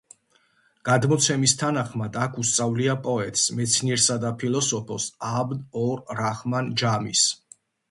[0.87, 7.31] გადმოცემის თანახმად აქ უსწავლია პოეტს, მეცნიერსა და ფილოსოფოსს აბდ-ორ-რაჰმან ჯამის.